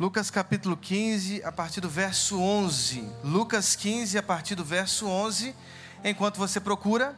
[0.00, 3.06] Lucas capítulo 15, a partir do verso 11.
[3.22, 5.54] Lucas 15, a partir do verso 11.
[6.02, 7.14] Enquanto você procura,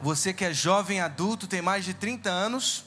[0.00, 2.86] você que é jovem adulto, tem mais de 30 anos,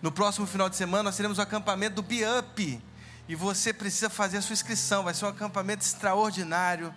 [0.00, 2.80] no próximo final de semana nós teremos o acampamento do Biup.
[3.28, 5.02] E você precisa fazer a sua inscrição.
[5.02, 6.94] Vai ser um acampamento extraordinário.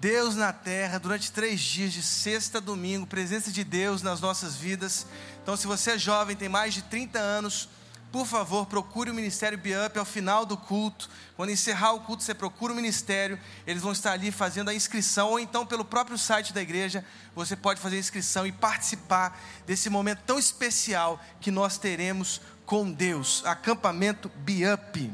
[0.00, 4.56] Deus na terra, durante três dias, de sexta a domingo, presença de Deus nas nossas
[4.56, 5.06] vidas.
[5.42, 7.68] Então, se você é jovem, tem mais de 30 anos,
[8.12, 11.08] por favor, procure o Ministério Biup ao final do culto.
[11.36, 13.38] Quando encerrar o culto, você procura o ministério.
[13.64, 17.04] Eles vão estar ali fazendo a inscrição, ou então pelo próprio site da igreja,
[17.36, 22.90] você pode fazer a inscrição e participar desse momento tão especial que nós teremos com
[22.90, 23.42] Deus.
[23.46, 25.12] Acampamento Biup.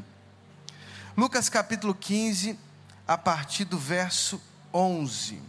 [1.15, 2.57] Lucas capítulo 15,
[3.07, 4.41] a partir do verso
[4.73, 5.39] 11.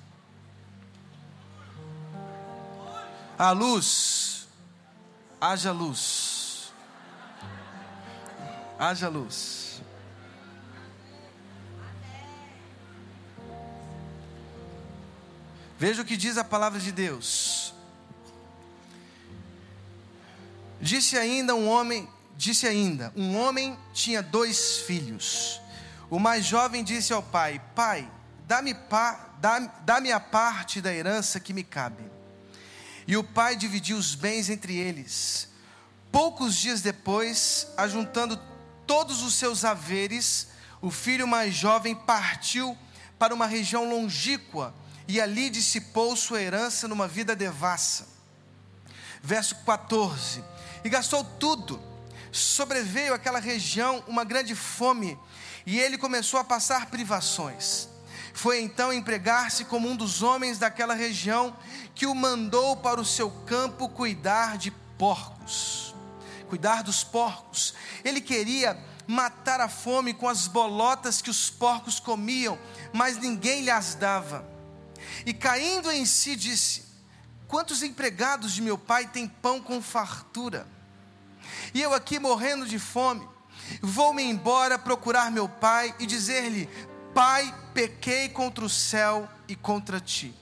[3.39, 4.47] A luz,
[5.41, 6.38] haja luz
[8.79, 9.83] haja luz.
[15.79, 17.75] Veja o que diz a palavra de Deus.
[20.81, 25.61] Disse ainda um homem, disse ainda, um homem tinha dois filhos.
[26.11, 28.11] O mais jovem disse ao pai: Pai,
[28.47, 28.75] dá-me
[29.41, 32.03] dá, dá a parte da herança que me cabe.
[33.07, 35.49] E o pai dividiu os bens entre eles.
[36.11, 38.41] Poucos dias depois, ajuntando
[38.89, 40.49] todos os seus haveres,
[40.81, 42.77] o filho mais jovem partiu
[43.19, 44.75] para uma região longínqua
[45.07, 48.09] e ali dissipou sua herança numa vida devassa.
[49.23, 50.43] Verso 14:
[50.83, 51.81] E gastou tudo.
[52.33, 55.19] Sobreveio àquela região uma grande fome,
[55.67, 57.89] e ele começou a passar privações.
[58.33, 61.57] Foi então empregar-se como um dos homens daquela região,
[61.95, 65.88] que o mandou para o seu campo cuidar de porcos
[66.49, 67.75] cuidar dos porcos.
[68.05, 68.77] Ele queria
[69.07, 72.59] matar a fome com as bolotas que os porcos comiam,
[72.93, 74.45] mas ninguém lhe as dava.
[75.25, 76.85] E caindo em si, disse:
[77.47, 80.67] Quantos empregados de meu pai têm pão com fartura?
[81.73, 83.27] E eu aqui morrendo de fome,
[83.81, 86.69] vou-me embora procurar meu pai e dizer-lhe:
[87.15, 90.35] Pai, pequei contra o céu e contra ti.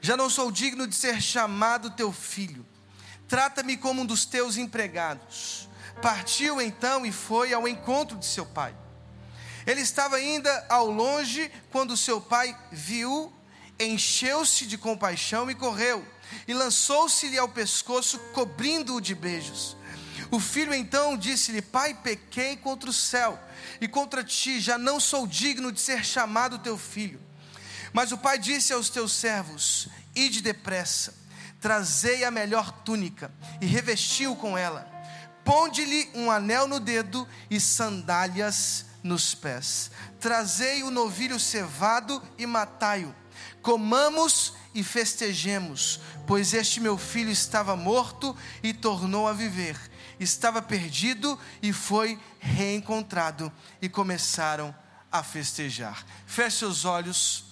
[0.00, 2.66] Já não sou digno de ser chamado teu filho
[3.34, 5.68] Trata-me como um dos teus empregados.
[6.00, 8.72] Partiu então e foi ao encontro de seu pai.
[9.66, 13.32] Ele estava ainda ao longe quando seu pai viu,
[13.76, 16.06] encheu-se de compaixão e correu,
[16.46, 19.76] e lançou-se-lhe ao pescoço, cobrindo-o de beijos.
[20.30, 23.36] O filho então disse-lhe: Pai, pequei contra o céu
[23.80, 27.20] e contra ti, já não sou digno de ser chamado teu filho.
[27.92, 31.23] Mas o pai disse aos teus servos: Ide depressa
[31.64, 34.86] trazei a melhor túnica e revestiu com ela.
[35.42, 39.90] Ponde-lhe um anel no dedo e sandálias nos pés.
[40.20, 43.14] Trazei o novilho cevado e matai-o.
[43.62, 49.80] Comamos e festejemos, pois este meu filho estava morto e tornou a viver.
[50.20, 53.50] Estava perdido e foi reencontrado.
[53.80, 54.74] E começaram
[55.10, 56.04] a festejar.
[56.26, 57.46] Feche seus olhos.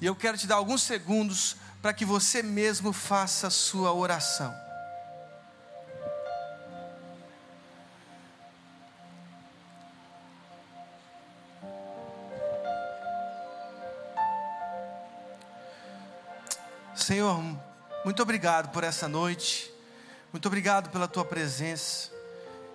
[0.00, 4.54] E eu quero te dar alguns segundos para que você mesmo faça a sua oração.
[16.96, 17.38] Senhor,
[18.02, 19.70] muito obrigado por essa noite,
[20.32, 22.10] muito obrigado pela tua presença.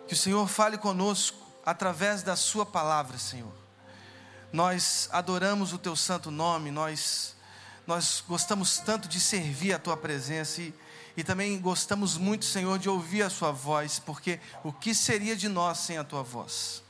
[0.07, 3.53] Que o Senhor fale conosco através da Sua palavra, Senhor.
[4.53, 7.38] Nós adoramos o Teu santo nome, nós
[7.89, 10.71] nós gostamos tanto de servir a tua presença e,
[11.17, 15.49] e também gostamos muito, Senhor, de ouvir a sua voz, porque o que seria de
[15.49, 16.83] nós sem a tua voz?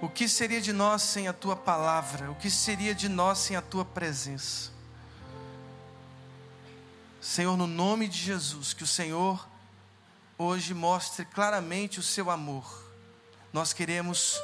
[0.00, 2.30] O que seria de nós sem a tua palavra?
[2.30, 4.70] O que seria de nós sem a tua presença?
[7.20, 9.46] Senhor, no nome de Jesus, que o Senhor
[10.38, 12.64] hoje mostre claramente o seu amor.
[13.52, 14.40] Nós queremos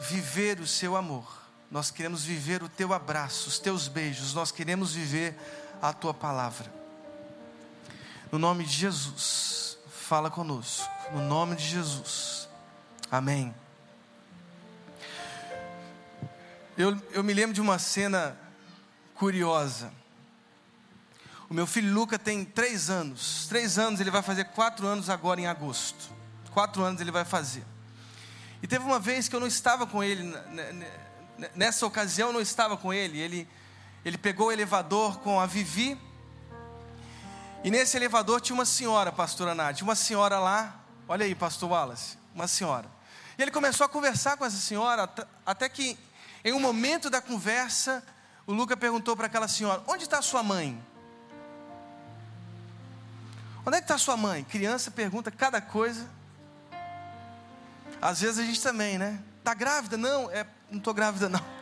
[0.00, 1.47] viver o seu amor.
[1.70, 5.36] Nós queremos viver o teu abraço, os teus beijos, nós queremos viver
[5.82, 6.72] a tua palavra.
[8.32, 10.88] No nome de Jesus, fala conosco.
[11.12, 12.48] No nome de Jesus.
[13.10, 13.54] Amém.
[16.76, 18.38] Eu, eu me lembro de uma cena
[19.14, 19.92] curiosa.
[21.50, 23.46] O meu filho Luca tem três anos.
[23.48, 26.10] Três anos, ele vai fazer quatro anos agora em agosto.
[26.52, 27.64] Quatro anos ele vai fazer.
[28.62, 30.22] E teve uma vez que eu não estava com ele
[31.54, 33.18] nessa ocasião não estava com ele.
[33.18, 33.48] Ele,
[34.04, 35.98] ele pegou o elevador com a Vivi.
[37.64, 42.18] E nesse elevador tinha uma senhora, pastora Nádia, uma senhora lá, Olha aí, pastor Wallace,
[42.34, 42.86] uma senhora.
[43.38, 45.08] E ele começou a conversar com essa senhora,
[45.46, 45.98] até que
[46.44, 48.04] em um momento da conversa,
[48.46, 50.78] o Luca perguntou para aquela senhora: Onde está sua mãe?
[53.64, 54.44] Onde é que está sua mãe?
[54.44, 56.06] Criança pergunta cada coisa.
[58.02, 59.18] Às vezes a gente também, né?
[59.38, 59.96] Está grávida?
[59.96, 61.58] Não, é, não estou grávida não.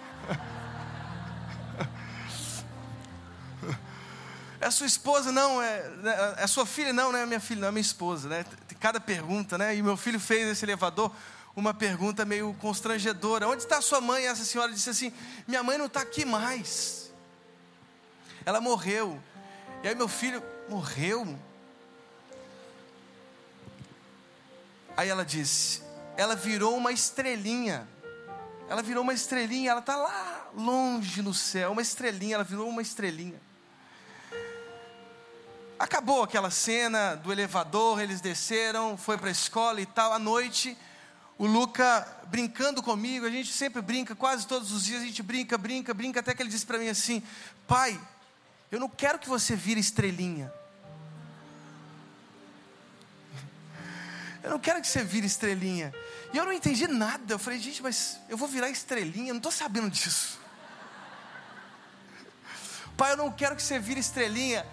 [4.58, 5.30] É sua esposa?
[5.30, 6.92] Não, é, é, é sua filha?
[6.92, 8.44] Não, não é minha filha, não é minha esposa, né?
[8.80, 9.76] Cada pergunta, né?
[9.76, 11.12] E meu filho fez esse elevador
[11.56, 14.24] uma pergunta meio constrangedora: Onde está sua mãe?
[14.24, 15.12] E essa senhora disse assim:
[15.48, 17.10] Minha mãe não está aqui mais.
[18.44, 19.20] Ela morreu.
[19.82, 21.38] E aí meu filho morreu.
[24.96, 25.82] Aí ela disse:
[26.16, 27.88] Ela virou uma estrelinha.
[28.68, 29.70] Ela virou uma estrelinha.
[29.70, 31.72] Ela está lá longe no céu.
[31.72, 32.36] Uma estrelinha.
[32.36, 33.40] Ela virou uma estrelinha.
[35.78, 40.10] Acabou aquela cena do elevador, eles desceram, foi para a escola e tal.
[40.10, 40.76] À noite,
[41.36, 45.58] o Luca brincando comigo, a gente sempre brinca, quase todos os dias a gente brinca,
[45.58, 47.22] brinca, brinca, até que ele disse para mim assim:
[47.68, 48.00] Pai,
[48.72, 50.50] eu não quero que você vire estrelinha.
[54.46, 55.92] Eu não quero que você vire estrelinha.
[56.32, 57.34] E eu não entendi nada.
[57.34, 59.30] Eu falei, gente, mas eu vou virar estrelinha?
[59.30, 60.38] Eu não estou sabendo disso.
[62.96, 64.64] Pai, eu não quero que você vire estrelinha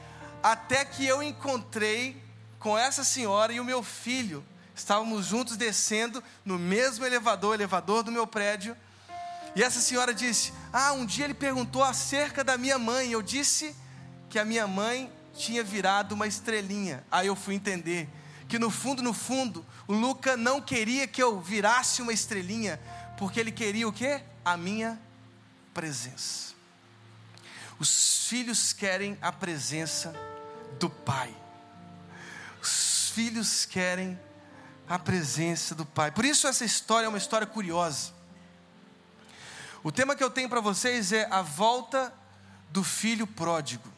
[0.43, 2.21] até que eu encontrei
[2.59, 4.45] com essa senhora e o meu filho.
[4.75, 8.77] Estávamos juntos descendo no mesmo elevador, elevador do meu prédio.
[9.55, 13.11] E essa senhora disse: Ah, um dia ele perguntou acerca da minha mãe.
[13.11, 13.75] Eu disse
[14.29, 17.03] que a minha mãe tinha virado uma estrelinha.
[17.09, 18.07] Aí eu fui entender
[18.53, 22.79] que no fundo, no fundo, o Luca não queria que eu virasse uma estrelinha,
[23.17, 24.21] porque ele queria o quê?
[24.45, 25.01] A minha
[25.73, 26.53] presença.
[27.79, 30.13] Os filhos querem a presença
[30.79, 31.35] do Pai.
[32.61, 34.19] Os filhos querem
[34.87, 36.11] a presença do Pai.
[36.11, 38.13] Por isso essa história é uma história curiosa.
[39.83, 42.13] O tema que eu tenho para vocês é a volta
[42.69, 43.91] do filho pródigo.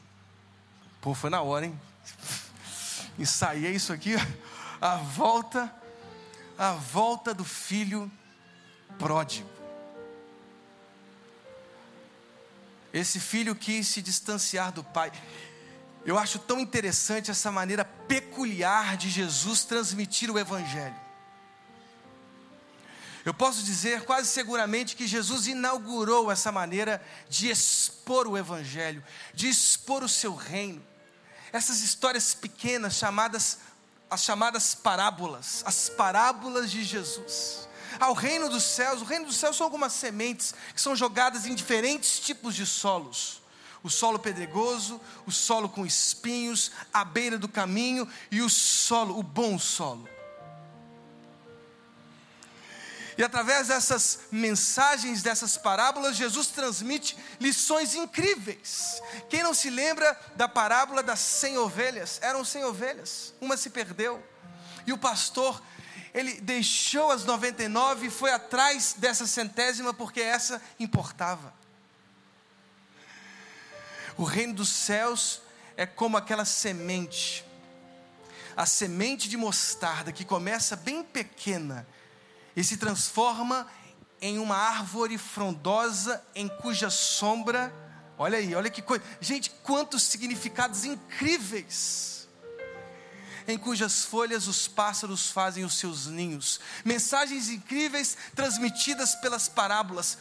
[1.01, 1.77] Pô, foi na hora, hein?
[3.19, 4.15] Ensaiei isso aqui.
[4.81, 5.73] A volta,
[6.57, 8.11] a volta do filho
[8.97, 9.49] pródigo.
[12.93, 15.11] Esse filho quis se distanciar do pai.
[16.05, 20.95] Eu acho tão interessante essa maneira peculiar de Jesus transmitir o Evangelho.
[23.25, 29.49] Eu posso dizer quase seguramente que Jesus inaugurou essa maneira de expor o Evangelho, de
[29.49, 30.85] expor o seu reino.
[31.51, 33.57] Essas histórias pequenas, chamadas,
[34.09, 37.67] as chamadas parábolas, as parábolas de Jesus.
[37.99, 41.55] Ao reino dos céus, o reino dos céus são algumas sementes que são jogadas em
[41.55, 43.45] diferentes tipos de solos
[43.85, 49.21] o solo pedregoso, o solo com espinhos, a beira do caminho e o solo, o
[49.21, 50.09] bom solo.
[53.17, 59.01] E através dessas mensagens, dessas parábolas, Jesus transmite lições incríveis.
[59.29, 62.19] Quem não se lembra da parábola das cem ovelhas?
[62.21, 64.21] Eram cem ovelhas, uma se perdeu.
[64.85, 65.61] E o pastor,
[66.13, 71.53] ele deixou as 99 e foi atrás dessa centésima porque essa importava.
[74.17, 75.41] O reino dos céus
[75.77, 77.45] é como aquela semente,
[78.55, 81.87] a semente de mostarda que começa bem pequena
[82.55, 83.67] e se transforma
[84.21, 87.73] em uma árvore frondosa em cuja sombra,
[88.17, 92.15] olha aí, olha que coisa, gente, quantos significados incríveis
[93.47, 96.59] em cujas folhas os pássaros fazem os seus ninhos.
[96.83, 100.17] Mensagens incríveis transmitidas pelas parábolas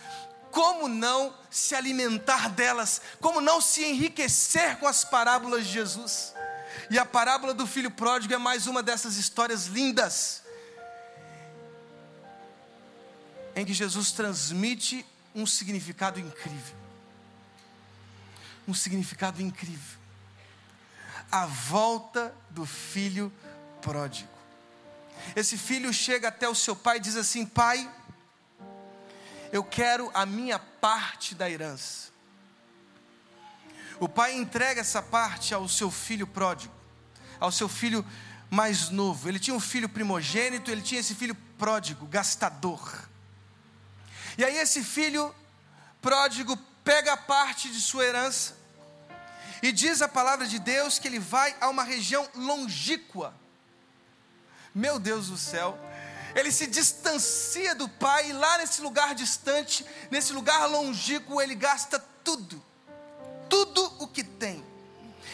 [0.55, 6.33] como não se alimentar delas, como não se enriquecer com as parábolas de Jesus.
[6.89, 10.44] E a parábola do filho pródigo é mais uma dessas histórias lindas,
[13.55, 16.77] em que Jesus transmite um significado incrível.
[18.67, 19.99] Um significado incrível.
[21.31, 23.33] A volta do filho
[23.81, 24.29] pródigo.
[25.35, 27.91] Esse filho chega até o seu pai e diz assim: Pai,
[29.53, 32.13] eu quero a minha parte da herança.
[34.01, 36.75] O pai entrega essa parte ao seu filho pródigo,
[37.39, 38.05] ao seu filho
[38.51, 39.29] mais novo.
[39.29, 43.09] Ele tinha um filho primogênito, ele tinha esse filho pródigo, gastador.
[44.37, 45.35] E aí esse filho
[46.03, 48.57] pródigo pega parte de sua herança
[49.63, 53.35] e diz a palavra de Deus que ele vai a uma região longíqua.
[54.75, 55.79] Meu Deus do céu,
[56.35, 61.99] ele se distancia do pai, e lá nesse lugar distante, nesse lugar longínquo, ele gasta
[62.23, 62.63] tudo,
[63.49, 64.65] tudo o que tem.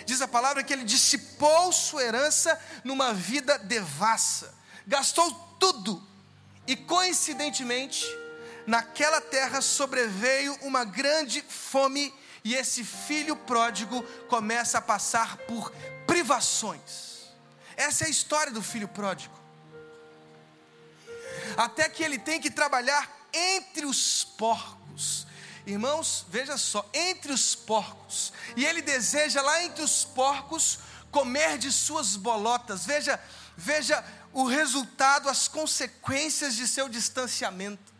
[0.05, 4.55] Diz a palavra que ele dissipou sua herança numa vida devassa,
[4.87, 6.07] gastou tudo,
[6.67, 8.05] e coincidentemente,
[8.67, 15.71] naquela terra sobreveio uma grande fome, e esse filho pródigo começa a passar por
[16.07, 17.11] privações.
[17.77, 19.39] Essa é a história do filho pródigo.
[21.57, 25.27] Até que ele tem que trabalhar entre os porcos.
[25.67, 28.33] Irmãos, veja só, entre os porcos.
[28.57, 30.79] E ele deseja lá entre os porcos
[31.11, 32.87] comer de suas bolotas.
[32.87, 33.21] Veja,
[33.57, 37.93] veja o resultado, as consequências de seu distanciamento.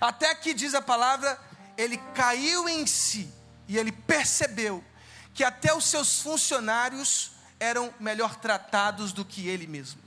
[0.00, 1.38] Até que diz a palavra,
[1.76, 3.32] ele caiu em si
[3.66, 4.84] e ele percebeu
[5.32, 10.03] que até os seus funcionários eram melhor tratados do que ele mesmo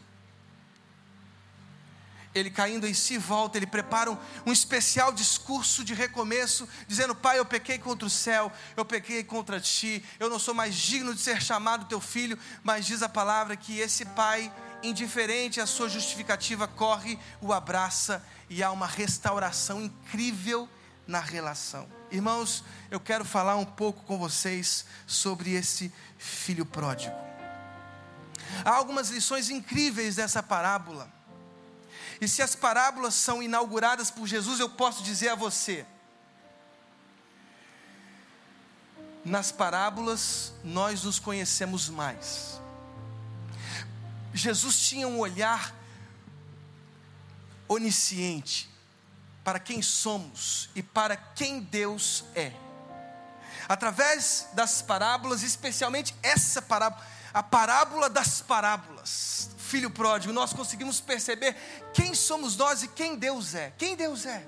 [2.37, 7.39] ele caindo em si volta, ele prepara um, um, especial discurso de recomeço, dizendo: Pai,
[7.39, 11.21] eu pequei contra o céu, eu pequei contra ti, eu não sou mais digno de
[11.21, 12.37] ser chamado teu filho.
[12.63, 14.51] Mas diz a palavra que esse pai,
[14.83, 20.69] indiferente à sua justificativa, corre, o abraça e há uma restauração incrível
[21.05, 21.87] na relação.
[22.11, 27.15] Irmãos, eu quero falar um pouco com vocês sobre esse filho pródigo.
[28.63, 31.16] Há algumas lições incríveis dessa parábola.
[32.19, 35.85] E se as parábolas são inauguradas por Jesus, eu posso dizer a você:
[39.23, 42.59] nas parábolas nós nos conhecemos mais.
[44.33, 45.73] Jesus tinha um olhar
[47.67, 48.69] onisciente
[49.43, 52.51] para quem somos e para quem Deus é.
[53.67, 61.55] Através das parábolas, especialmente essa parábola, a parábola das parábolas, filho pródigo, nós conseguimos perceber
[61.93, 63.73] quem somos nós e quem Deus é.
[63.77, 64.47] Quem Deus é.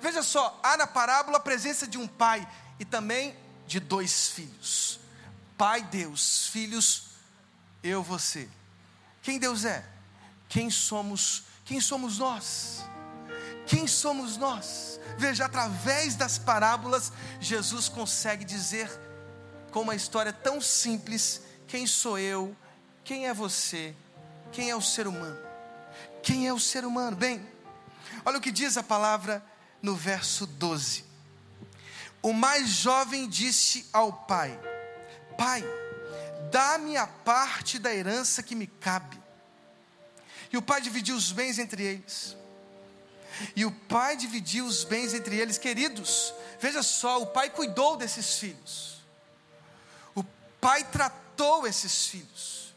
[0.00, 3.36] Veja só, há na parábola a presença de um pai e também
[3.66, 5.00] de dois filhos.
[5.56, 7.08] Pai, Deus, filhos,
[7.82, 8.48] eu, você.
[9.22, 9.84] Quem Deus é?
[10.48, 11.42] Quem somos?
[11.64, 12.84] Quem somos nós?
[13.66, 15.00] Quem somos nós?
[15.18, 18.88] Veja, através das parábolas, Jesus consegue dizer
[19.72, 22.56] com uma história tão simples: quem sou eu?
[23.08, 23.94] Quem é você?
[24.52, 25.40] Quem é o ser humano?
[26.22, 27.16] Quem é o ser humano?
[27.16, 27.42] Bem,
[28.22, 29.42] olha o que diz a palavra
[29.80, 31.06] no verso 12.
[32.20, 34.60] O mais jovem disse ao pai:
[35.38, 35.64] Pai,
[36.50, 39.18] dá-me a parte da herança que me cabe.
[40.52, 42.36] E o pai dividiu os bens entre eles.
[43.56, 46.34] E o pai dividiu os bens entre eles, queridos.
[46.60, 49.02] Veja só, o pai cuidou desses filhos.
[50.14, 50.22] O
[50.60, 52.67] pai tratou esses filhos.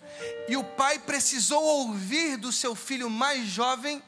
[0.48, 4.04] E o pai precisou ouvir do seu filho mais jovem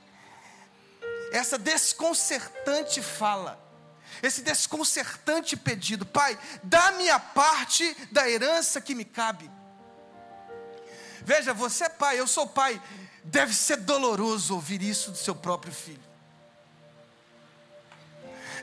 [1.34, 3.60] essa desconcertante fala,
[4.22, 9.50] esse desconcertante pedido: Pai, dá-me a parte da herança que me cabe.
[11.26, 12.80] Veja, você é pai, eu sou pai.
[13.24, 16.04] Deve ser doloroso ouvir isso do seu próprio filho.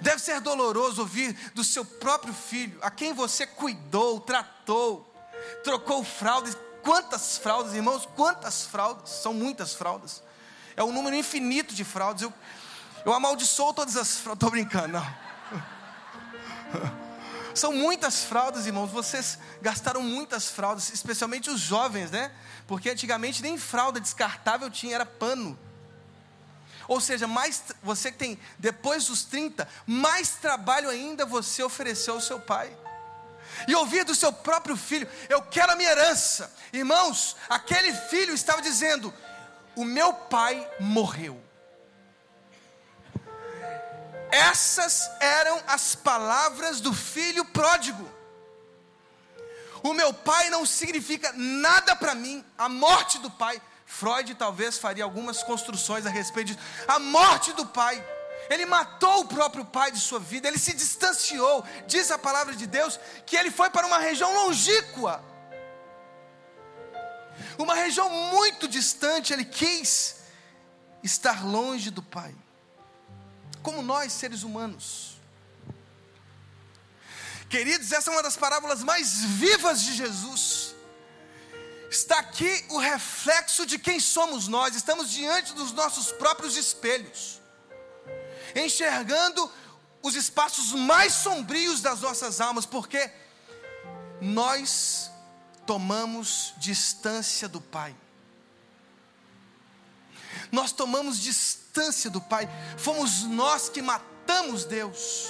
[0.00, 5.12] Deve ser doloroso ouvir do seu próprio filho, a quem você cuidou, tratou,
[5.64, 8.08] trocou fraldas, Quantas fraldas, irmãos?
[8.16, 9.10] Quantas fraldas?
[9.10, 10.22] São muitas fraldas.
[10.76, 12.22] É um número infinito de fraldas.
[12.22, 12.32] Eu,
[13.04, 14.36] eu amaldiçoo todas as fraldas.
[14.36, 15.14] Estou brincando, não.
[17.54, 18.90] São muitas fraldas, irmãos.
[18.90, 22.32] Vocês gastaram muitas fraldas, especialmente os jovens, né?
[22.66, 25.58] Porque antigamente nem fralda descartável tinha, era pano.
[26.88, 32.20] Ou seja, mais você que tem depois dos 30, mais trabalho ainda você ofereceu ao
[32.20, 32.76] seu pai
[33.66, 36.52] e ouvir do seu próprio filho: Eu quero a minha herança.
[36.72, 39.12] Irmãos, aquele filho estava dizendo:
[39.76, 41.42] O meu pai morreu.
[44.30, 48.08] Essas eram as palavras do filho pródigo.
[49.82, 53.60] O meu pai não significa nada para mim, a morte do pai.
[53.86, 56.60] Freud talvez faria algumas construções a respeito disso.
[56.86, 58.02] A morte do pai
[58.50, 61.64] ele matou o próprio pai de sua vida, ele se distanciou.
[61.86, 65.24] Diz a palavra de Deus que ele foi para uma região longínqua,
[67.56, 69.32] uma região muito distante.
[69.32, 70.16] Ele quis
[71.00, 72.34] estar longe do pai,
[73.62, 75.12] como nós, seres humanos.
[77.48, 80.74] Queridos, essa é uma das parábolas mais vivas de Jesus.
[81.88, 87.39] Está aqui o reflexo de quem somos nós, estamos diante dos nossos próprios espelhos
[88.54, 89.50] enxergando
[90.02, 93.10] os espaços mais sombrios das nossas almas, porque
[94.20, 95.10] nós
[95.66, 97.94] tomamos distância do Pai.
[100.50, 105.28] Nós tomamos distância do Pai, fomos nós que matamos Deus.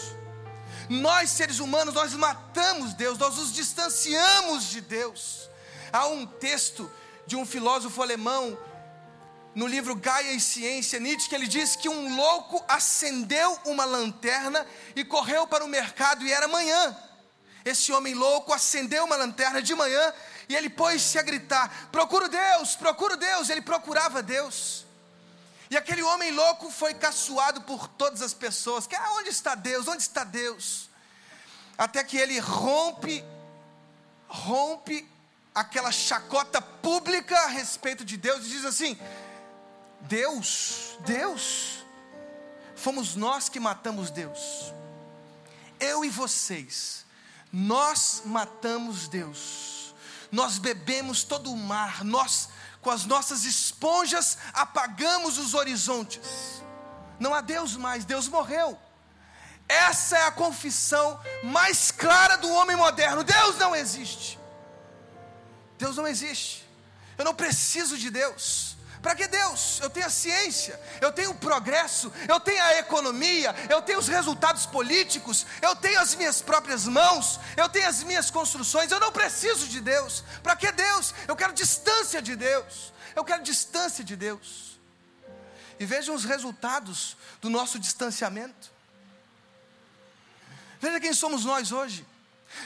[0.88, 5.48] Nós, seres humanos, nós matamos Deus, nós nos distanciamos de Deus.
[5.92, 6.90] Há um texto
[7.26, 8.58] de um filósofo alemão,
[9.54, 14.66] no livro Gaia e Ciência, Nietzsche, que ele diz que um louco acendeu uma lanterna
[14.94, 16.96] e correu para o mercado e era manhã.
[17.64, 20.14] Esse homem louco acendeu uma lanterna de manhã
[20.48, 23.50] e ele pôs-se a gritar: Procuro Deus, procuro Deus.
[23.50, 24.86] Ele procurava Deus.
[25.70, 29.86] E aquele homem louco foi caçoado por todas as pessoas: que, ah, Onde está Deus?
[29.86, 30.88] Onde está Deus?
[31.76, 33.24] Até que ele rompe,
[34.26, 35.08] rompe
[35.54, 38.98] aquela chacota pública a respeito de Deus e diz assim:
[40.02, 41.84] Deus, Deus,
[42.74, 44.72] fomos nós que matamos Deus.
[45.78, 47.04] Eu e vocês,
[47.52, 49.94] nós matamos Deus.
[50.30, 52.48] Nós bebemos todo o mar, nós
[52.80, 56.62] com as nossas esponjas apagamos os horizontes.
[57.18, 58.78] Não há Deus mais, Deus morreu.
[59.68, 63.22] Essa é a confissão mais clara do homem moderno.
[63.22, 64.38] Deus não existe.
[65.78, 66.68] Deus não existe.
[67.16, 68.69] Eu não preciso de Deus.
[69.02, 69.80] Para que Deus?
[69.80, 74.08] Eu tenho a ciência, eu tenho o progresso, eu tenho a economia, eu tenho os
[74.08, 79.10] resultados políticos, eu tenho as minhas próprias mãos, eu tenho as minhas construções, eu não
[79.10, 80.22] preciso de Deus.
[80.42, 81.14] Para que Deus?
[81.26, 82.92] Eu quero distância de Deus.
[83.16, 84.78] Eu quero distância de Deus.
[85.78, 88.70] E vejam os resultados do nosso distanciamento.
[90.78, 92.06] Veja quem somos nós hoje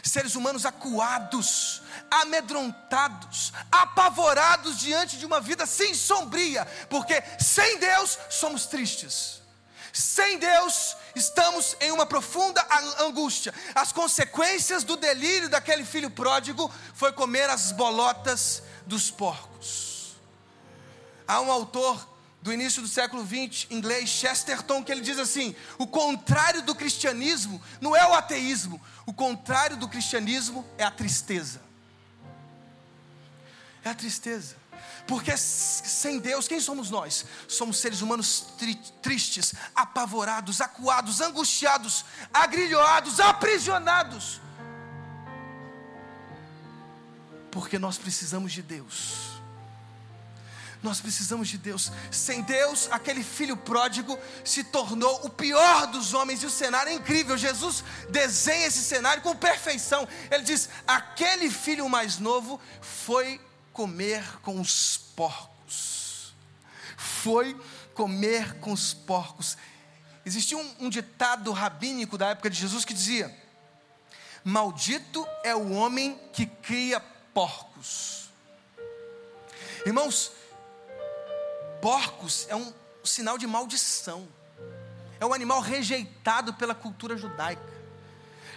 [0.03, 8.67] seres humanos acuados, amedrontados, apavorados diante de uma vida sem sombria, porque sem Deus somos
[8.67, 9.43] tristes.
[9.93, 12.67] Sem Deus, estamos em uma profunda
[12.99, 13.55] angústia.
[13.76, 20.17] As consequências do delírio daquele filho pródigo foi comer as bolotas dos porcos.
[21.29, 25.87] Há um autor do início do século XX, inglês, Chesterton, que ele diz assim: o
[25.87, 31.61] contrário do cristianismo não é o ateísmo, o contrário do cristianismo é a tristeza.
[33.84, 34.56] É a tristeza.
[35.06, 37.26] Porque sem Deus, quem somos nós?
[37.46, 44.40] Somos seres humanos tri tristes, apavorados, acuados, angustiados, agrilhoados, aprisionados.
[47.50, 49.34] Porque nós precisamos de Deus.
[50.85, 51.90] Nós precisamos de Deus.
[52.11, 56.94] Sem Deus, aquele filho pródigo se tornou o pior dos homens e o cenário é
[56.94, 57.38] incrível.
[57.38, 60.07] Jesus desenha esse cenário com perfeição.
[60.31, 63.40] Ele diz: aquele filho mais novo foi
[63.73, 66.35] comer com os porcos.
[66.99, 67.59] Foi
[67.94, 69.57] comer com os porcos.
[70.27, 73.35] Existia um, um ditado rabínico da época de Jesus que dizia:
[74.44, 77.01] Maldito é o homem que cria
[77.33, 78.29] porcos.
[79.87, 80.31] Irmãos,
[81.85, 82.73] porcos é um
[83.05, 84.27] sinal de maldição.
[85.20, 87.62] É um animal rejeitado pela cultura judaica.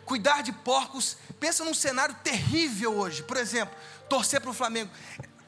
[0.05, 3.21] Cuidar de porcos, pensa num cenário terrível hoje.
[3.23, 3.75] Por exemplo,
[4.07, 4.89] torcer para o Flamengo.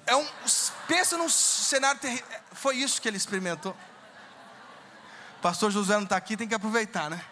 [0.06, 0.28] É um,
[0.90, 2.26] pensa num cenário terrível.
[2.52, 3.74] Foi isso que ele experimentou.
[5.42, 7.24] Pastor José não está aqui, tem que aproveitar, né?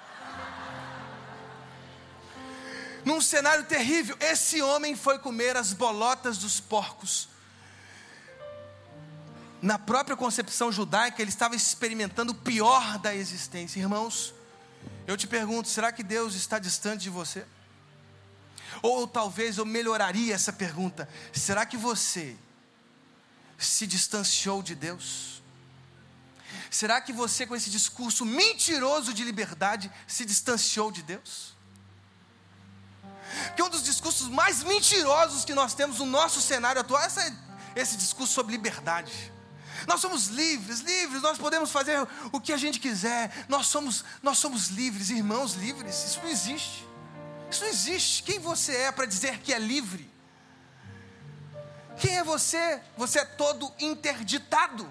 [3.03, 7.27] Num cenário terrível, esse homem foi comer as bolotas dos porcos
[9.61, 13.79] na própria concepção judaica, ele estava experimentando o pior da existência.
[13.79, 14.33] Irmãos,
[15.07, 17.45] eu te pergunto: será que Deus está distante de você?
[18.81, 22.37] Ou talvez eu melhoraria essa pergunta: será que você
[23.57, 25.41] se distanciou de Deus?
[26.69, 31.55] Será que você, com esse discurso mentiroso de liberdade, se distanciou de Deus?
[33.55, 37.97] Que um dos discursos mais mentirosos que nós temos no nosso cenário atual é esse
[37.97, 39.31] discurso sobre liberdade.
[39.85, 43.45] Nós somos livres, livres, nós podemos fazer o que a gente quiser.
[43.47, 46.03] Nós somos, nós somos livres, irmãos livres.
[46.05, 46.87] Isso não existe.
[47.51, 48.23] Isso não existe.
[48.23, 50.09] Quem você é para dizer que é livre?
[51.99, 52.81] Quem é você?
[52.95, 54.89] Você é todo interditado.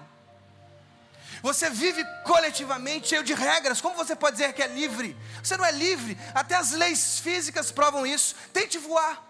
[1.41, 3.79] Você vive coletivamente cheio de regras.
[3.79, 5.15] Como você pode dizer que é livre?
[5.43, 6.17] Você não é livre.
[6.33, 8.35] Até as leis físicas provam isso.
[8.51, 9.23] Tente voar.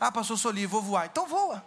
[0.00, 1.06] Ah, pastor, sou livre, vou voar.
[1.06, 1.64] Então voa.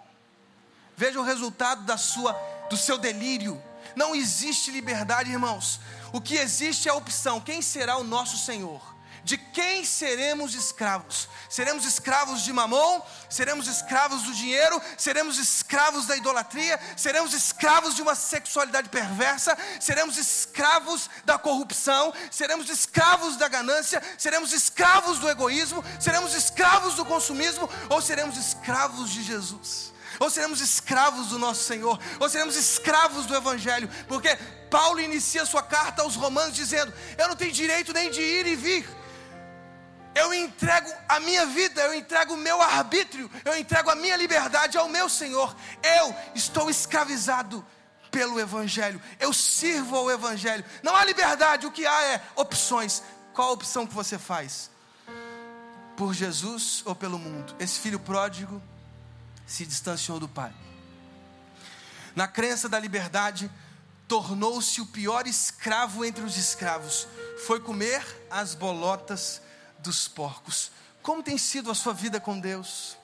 [0.96, 2.34] Veja o resultado da sua
[2.72, 3.62] do seu delírio.
[3.96, 5.80] Não existe liberdade, irmãos.
[6.14, 8.82] O que existe é a opção: quem será o nosso Senhor?
[9.24, 11.30] De quem seremos escravos?
[11.48, 13.04] Seremos escravos de mamão?
[13.30, 14.82] Seremos escravos do dinheiro?
[14.98, 16.80] Seremos escravos da idolatria?
[16.98, 19.56] Seremos escravos de uma sexualidade perversa?
[19.80, 22.12] Seremos escravos da corrupção?
[22.32, 24.02] Seremos escravos da ganância?
[24.18, 25.84] Seremos escravos do egoísmo?
[26.00, 27.70] Seremos escravos do consumismo?
[27.90, 29.92] Ou seremos escravos de Jesus?
[30.22, 34.38] Ou seremos escravos do nosso Senhor, ou seremos escravos do Evangelho, porque
[34.70, 38.56] Paulo inicia sua carta aos Romanos dizendo: Eu não tenho direito nem de ir e
[38.56, 38.88] vir,
[40.14, 44.78] Eu entrego a minha vida, eu entrego o meu arbítrio, eu entrego a minha liberdade
[44.78, 45.56] ao meu Senhor.
[45.82, 47.66] Eu estou escravizado
[48.12, 50.64] pelo Evangelho, eu sirvo ao Evangelho.
[50.84, 53.02] Não há liberdade, o que há é opções.
[53.34, 54.70] Qual a opção que você faz?
[55.98, 57.56] Por Jesus ou pelo mundo?
[57.58, 58.62] Esse filho pródigo
[59.52, 60.54] se distanciou do Pai.
[62.16, 63.52] Na crença da liberdade,
[64.08, 67.06] tornou-se o pior escravo entre os escravos.
[67.46, 69.42] Foi comer as bolotas
[69.80, 70.72] dos porcos.
[71.02, 72.98] Como tem sido a sua vida com Deus?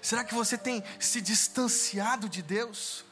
[0.00, 3.04] Será que você tem se distanciado de Deus?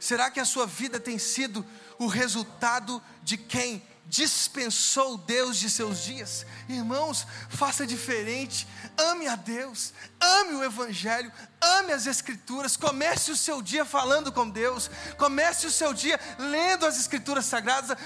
[0.00, 1.64] Será que a sua vida tem sido
[2.00, 6.46] o resultado de quem dispensou Deus de seus dias?
[6.68, 8.66] Irmãos, faça diferente.
[8.96, 12.76] Ame a Deus, ame o Evangelho, ame as Escrituras.
[12.76, 14.90] Comece o seu dia falando com Deus.
[15.16, 17.96] Comece o seu dia lendo as Escrituras Sagradas.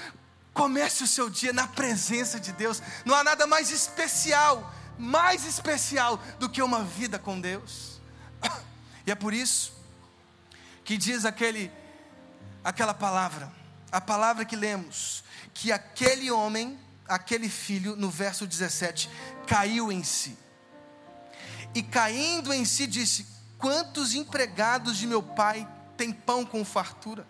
[0.53, 2.81] Comece o seu dia na presença de Deus.
[3.05, 7.99] Não há nada mais especial, mais especial do que uma vida com Deus.
[9.05, 9.73] E é por isso
[10.85, 11.69] que diz aquele
[12.63, 13.51] aquela palavra,
[13.91, 15.22] a palavra que lemos,
[15.53, 19.09] que aquele homem, aquele filho, no verso 17,
[19.45, 20.37] caiu em si.
[21.75, 23.25] E caindo em si disse:
[23.57, 27.25] Quantos empregados de meu pai têm pão com fartura?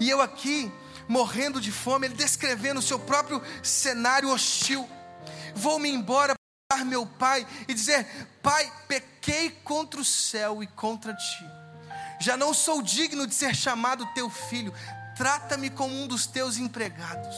[0.00, 0.70] E eu aqui
[1.08, 4.88] morrendo de fome, ele descrevendo o seu próprio cenário hostil.
[5.54, 6.34] Vou-me embora
[6.68, 8.06] para meu pai e dizer:
[8.42, 11.44] Pai, pequei contra o céu e contra ti.
[12.20, 14.72] Já não sou digno de ser chamado teu filho.
[15.16, 17.36] Trata-me como um dos teus empregados.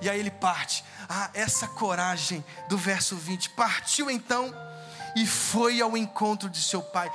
[0.00, 0.84] E aí ele parte.
[1.08, 3.50] Ah, essa coragem do verso 20.
[3.50, 4.54] Partiu então
[5.16, 7.10] e foi ao encontro de seu pai.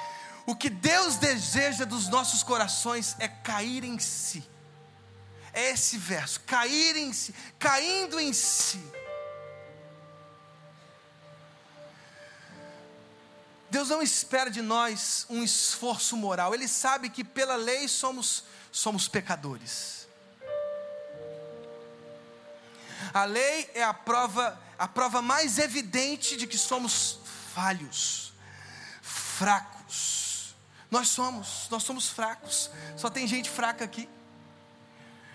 [0.45, 4.47] O que Deus deseja dos nossos corações é cair em si
[5.53, 8.81] é esse verso: cair em si, caindo em si.
[13.69, 19.07] Deus não espera de nós um esforço moral, Ele sabe que pela lei somos, somos
[19.07, 20.07] pecadores.
[23.13, 27.19] A lei é a prova, a prova mais evidente de que somos
[27.53, 28.33] falhos,
[29.01, 30.55] fracos.
[30.91, 32.69] Nós somos, nós somos fracos.
[32.97, 34.09] Só tem gente fraca aqui.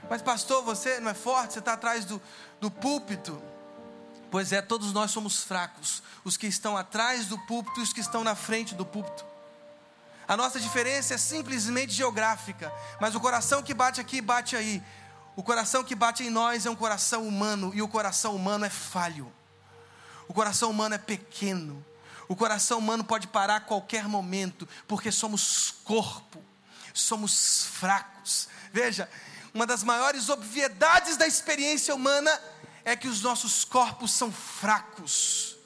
[0.09, 2.21] Mas, pastor, você não é forte, você está atrás do,
[2.61, 3.43] do púlpito.
[4.31, 6.03] Pois é, todos nós somos fracos.
[6.25, 9.25] Os que estão atrás do púlpito e os que estão na frente do púlpito.
[10.27, 12.73] A nossa diferença é simplesmente geográfica.
[13.01, 14.83] Mas o coração que bate aqui, bate aí.
[15.37, 17.73] O coração que bate em nós é um coração humano.
[17.75, 19.33] E o coração humano é falho.
[20.27, 21.85] O coração humano é pequeno.
[22.29, 24.69] O coração humano pode parar a qualquer momento.
[24.89, 26.43] Porque somos corpo.
[26.95, 28.49] Somos fracos.
[28.73, 29.09] Veja,
[29.53, 32.41] uma das maiores obviedades da experiência humana
[32.85, 35.57] é que os nossos corpos são fracos,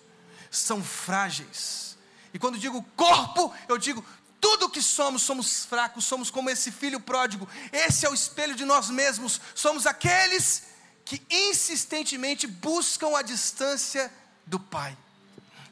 [0.51, 1.97] são frágeis.
[2.33, 4.05] E quando digo corpo, eu digo
[4.41, 7.49] tudo que somos, somos fracos, somos como esse filho pródigo.
[7.73, 9.41] Esse é o espelho de nós mesmos.
[9.55, 10.65] Somos aqueles
[11.05, 14.13] que insistentemente buscam a distância
[14.47, 14.97] do Pai,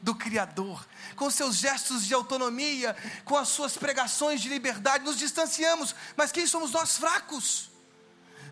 [0.03, 0.87] do Criador.
[1.15, 5.95] Com seus gestos de autonomia, com as suas pregações de liberdade, nos distanciamos.
[6.17, 7.71] Mas quem somos nós fracos?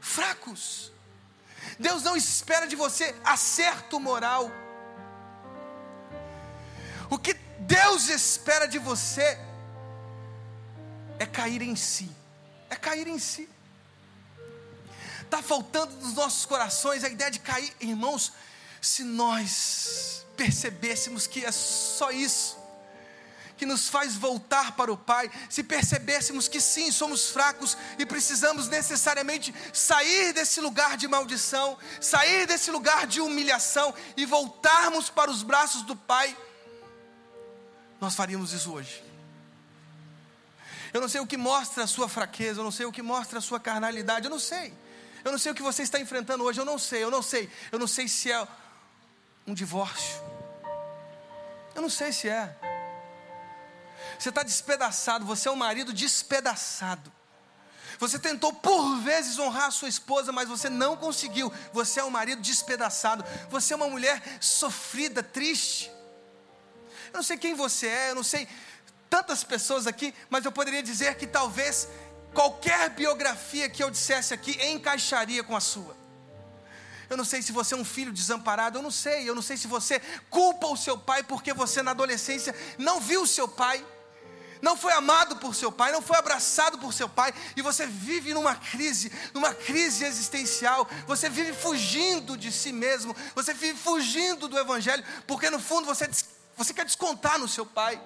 [0.05, 0.92] fracos.
[1.79, 4.50] Deus não espera de você acerto moral.
[7.11, 9.38] O que Deus espera de você
[11.18, 12.11] é cair em si.
[12.70, 13.48] É cair em si.
[15.22, 18.33] Está faltando nos nossos corações a ideia de cair, irmãos.
[18.81, 22.57] Se nós percebêssemos que é só isso,
[23.57, 28.68] que nos faz voltar para o Pai, se percebêssemos que sim, somos fracos e precisamos
[28.68, 35.42] necessariamente sair desse lugar de maldição, sair desse lugar de humilhação e voltarmos para os
[35.42, 36.37] braços do Pai,
[38.00, 39.13] nós faríamos isso hoje.
[40.94, 43.40] Eu não sei o que mostra a sua fraqueza, eu não sei o que mostra
[43.40, 44.72] a sua carnalidade, eu não sei.
[45.24, 47.50] Eu não sei o que você está enfrentando hoje, eu não sei, eu não sei.
[47.72, 48.46] Eu não sei se é
[49.44, 50.22] um divórcio.
[51.74, 52.57] Eu não sei se é.
[54.16, 57.12] Você está despedaçado, você é um marido despedaçado.
[57.98, 61.52] Você tentou por vezes honrar a sua esposa, mas você não conseguiu.
[61.72, 63.24] Você é um marido despedaçado.
[63.50, 65.90] Você é uma mulher sofrida, triste.
[67.12, 68.48] Eu não sei quem você é, eu não sei
[69.14, 71.87] tantas pessoas aqui, mas eu poderia dizer que talvez
[72.33, 75.96] qualquer biografia que eu dissesse aqui encaixaria com a sua.
[77.09, 79.29] Eu não sei se você é um filho desamparado, eu não sei.
[79.29, 83.22] Eu não sei se você culpa o seu pai porque você na adolescência não viu
[83.22, 83.87] o seu pai
[84.61, 88.33] não foi amado por seu pai, não foi abraçado por seu pai, e você vive
[88.33, 94.59] numa crise, numa crise existencial, você vive fugindo de si mesmo, você vive fugindo do
[94.59, 96.09] Evangelho, porque no fundo você,
[96.57, 98.00] você quer descontar no seu pai.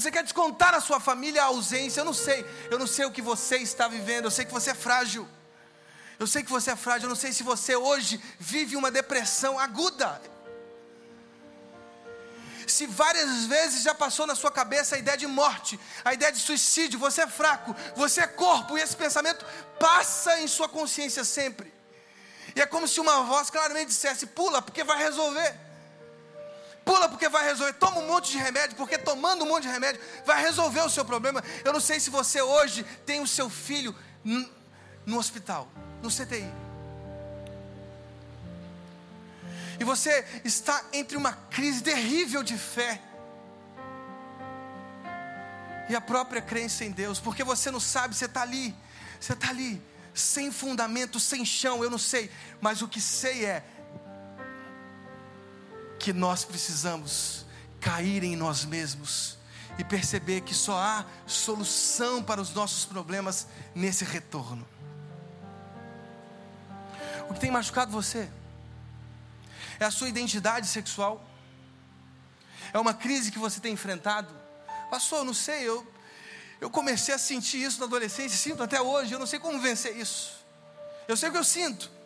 [0.00, 2.00] Você quer descontar na sua família a ausência?
[2.00, 4.70] Eu não sei, eu não sei o que você está vivendo, eu sei que você
[4.70, 5.26] é frágil.
[6.18, 9.58] Eu sei que você é frágil, eu não sei se você hoje vive uma depressão
[9.58, 10.20] aguda
[12.70, 16.38] se várias vezes já passou na sua cabeça a ideia de morte, a ideia de
[16.38, 19.44] suicídio, você é fraco, você é corpo, e esse pensamento
[19.80, 21.72] passa em sua consciência sempre.
[22.54, 25.67] E é como se uma voz claramente dissesse: pula, porque vai resolver.
[26.88, 27.74] Pula porque vai resolver.
[27.74, 31.04] Toma um monte de remédio, porque tomando um monte de remédio vai resolver o seu
[31.04, 31.44] problema.
[31.62, 33.94] Eu não sei se você hoje tem o seu filho
[35.04, 35.68] no hospital,
[36.02, 36.50] no CTI.
[39.80, 43.00] e você está entre uma crise terrível de fé
[45.88, 48.74] e a própria crença em Deus, porque você não sabe, você está ali,
[49.20, 49.80] você está ali,
[50.12, 52.28] sem fundamento, sem chão, eu não sei,
[52.60, 53.62] mas o que sei é
[55.98, 57.44] que nós precisamos
[57.80, 59.38] cair em nós mesmos
[59.78, 64.66] e perceber que só há solução para os nossos problemas nesse retorno.
[67.28, 68.28] O que tem machucado você?
[69.78, 71.24] É a sua identidade sexual?
[72.72, 74.34] É uma crise que você tem enfrentado?
[74.90, 75.86] Pastor, eu não sei, eu,
[76.60, 79.96] eu comecei a sentir isso na adolescência, sinto até hoje, eu não sei como vencer
[79.96, 80.44] isso.
[81.06, 81.97] Eu sei o que eu sinto.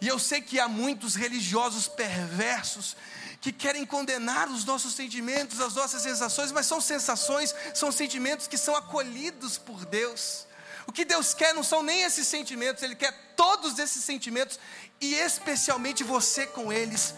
[0.00, 2.96] E eu sei que há muitos religiosos perversos
[3.40, 8.58] que querem condenar os nossos sentimentos, as nossas sensações, mas são sensações, são sentimentos que
[8.58, 10.46] são acolhidos por Deus.
[10.86, 14.58] O que Deus quer não são nem esses sentimentos, Ele quer todos esses sentimentos
[15.00, 17.14] e especialmente você com eles.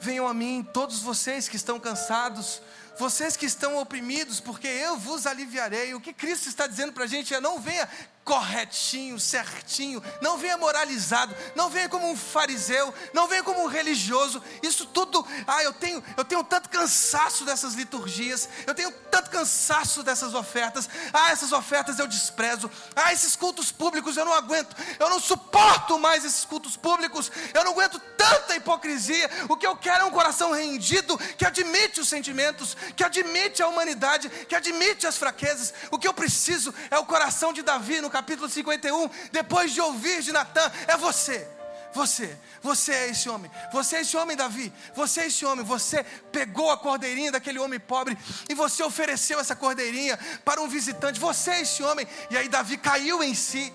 [0.00, 2.60] Venham a mim, todos vocês que estão cansados,
[2.98, 5.94] vocês que estão oprimidos, porque eu vos aliviarei.
[5.94, 7.88] O que Cristo está dizendo para a gente é: não venha
[8.24, 14.42] corretinho, certinho, não venha moralizado, não venha como um fariseu, não venha como um religioso.
[14.62, 20.02] Isso tudo, ah, eu tenho, eu tenho tanto cansaço dessas liturgias, eu tenho tanto cansaço
[20.02, 20.88] dessas ofertas.
[21.12, 22.70] Ah, essas ofertas eu desprezo.
[22.94, 24.76] Ah, esses cultos públicos eu não aguento.
[24.98, 27.30] Eu não suporto mais esses cultos públicos.
[27.52, 29.28] Eu não aguento tanta hipocrisia.
[29.48, 33.68] O que eu quero é um coração rendido que admite os sentimentos, que admite a
[33.68, 35.74] humanidade, que admite as fraquezas.
[35.90, 40.22] O que eu preciso é o coração de Davi no capítulo 51, depois de ouvir
[40.22, 41.48] de Natan, é você.
[41.94, 46.02] Você, você é esse homem, você é esse homem, Davi, você é esse homem, você
[46.32, 48.16] pegou a cordeirinha daquele homem pobre
[48.48, 52.78] e você ofereceu essa cordeirinha para um visitante, você é esse homem, e aí Davi
[52.78, 53.70] caiu em si,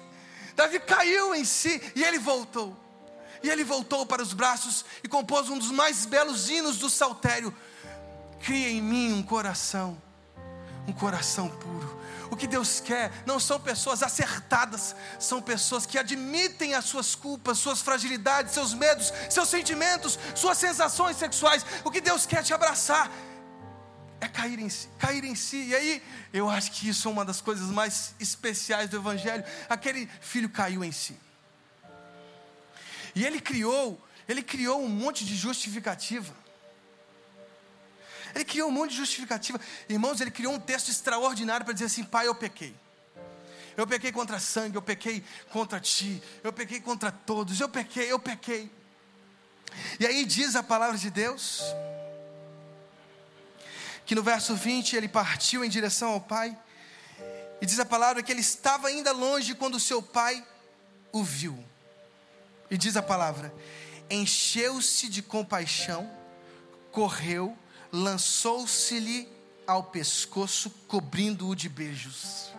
[0.56, 2.76] Davi caiu em si e ele voltou,
[3.44, 7.56] e ele voltou para os braços e compôs um dos mais belos hinos do saltério:
[8.40, 9.96] Cria em mim um coração,
[10.88, 11.98] um coração puro
[12.30, 17.58] o que Deus quer não são pessoas acertadas, são pessoas que admitem as suas culpas,
[17.58, 21.66] suas fragilidades, seus medos, seus sentimentos, suas sensações sexuais.
[21.84, 23.12] O que Deus quer te abraçar
[24.20, 25.68] é cair em si, cair em si.
[25.68, 29.44] E aí, eu acho que isso é uma das coisas mais especiais do Evangelho.
[29.70, 31.18] Aquele filho caiu em si.
[33.14, 36.34] E ele criou, ele criou um monte de justificativa.
[38.34, 39.60] Ele criou um monte de justificativa.
[39.88, 42.76] Irmãos, ele criou um texto extraordinário para dizer assim: Pai, eu pequei.
[43.76, 48.18] Eu pequei contra sangue, eu pequei contra ti, eu pequei contra todos, eu pequei, eu
[48.18, 48.72] pequei.
[50.00, 51.62] E aí diz a palavra de Deus,
[54.04, 56.58] que no verso 20 ele partiu em direção ao Pai,
[57.62, 60.44] e diz a palavra que ele estava ainda longe quando seu pai
[61.12, 61.64] o viu.
[62.70, 63.54] E diz a palavra:
[64.10, 66.10] encheu-se de compaixão,
[66.92, 67.58] correu
[67.92, 69.28] lançou-se-lhe
[69.66, 72.52] ao pescoço, cobrindo-o de beijos.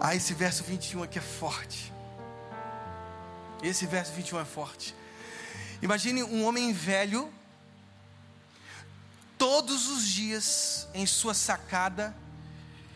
[0.00, 1.92] Ah, esse verso 21 aqui é forte.
[3.62, 4.94] Esse verso 21 é forte.
[5.80, 7.32] Imagine um homem velho,
[9.38, 12.14] todos os dias em sua sacada,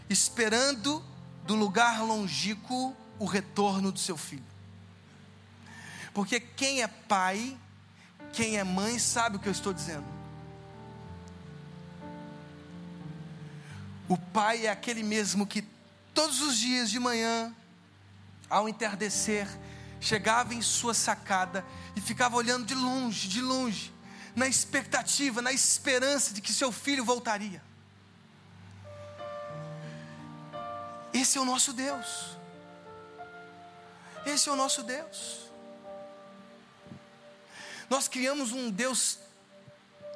[0.08, 1.04] esperando
[1.44, 4.44] do lugar longínquo o retorno do seu filho.
[6.12, 7.56] Porque quem é pai,
[8.32, 10.15] quem é mãe, sabe o que eu estou dizendo.
[14.08, 15.62] O pai é aquele mesmo que
[16.14, 17.54] todos os dias de manhã,
[18.48, 19.48] ao entardecer,
[20.00, 21.64] chegava em sua sacada
[21.96, 23.92] e ficava olhando de longe, de longe,
[24.34, 27.62] na expectativa, na esperança de que seu filho voltaria.
[31.12, 32.36] Esse é o nosso Deus.
[34.24, 35.50] Esse é o nosso Deus.
[37.88, 39.18] Nós criamos um Deus